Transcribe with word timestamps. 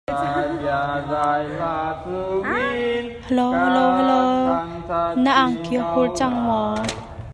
Na 5.23 5.31
angki 5.43 5.75
a 5.81 5.83
hul 5.93 6.07
cang 6.17 6.37
maw? 6.47 6.75